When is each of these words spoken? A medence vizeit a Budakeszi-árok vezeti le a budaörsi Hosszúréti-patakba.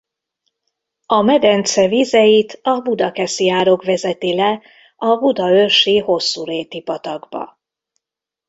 A 1.05 1.21
medence 1.21 1.87
vizeit 1.87 2.59
a 2.63 2.79
Budakeszi-árok 2.81 3.83
vezeti 3.83 4.35
le 4.35 4.61
a 4.95 5.17
budaörsi 5.17 5.97
Hosszúréti-patakba. 5.97 7.59